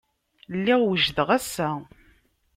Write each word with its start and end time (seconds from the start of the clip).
Lliɣ 0.57 0.81
wejdeɣ 0.85 1.29
assa. 1.37 1.69